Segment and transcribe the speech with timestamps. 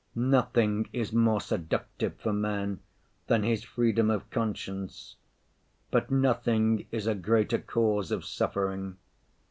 [0.15, 2.79] Nothing is more seductive for man
[3.27, 5.15] than his freedom of conscience,
[5.91, 8.97] but nothing is a greater cause of suffering.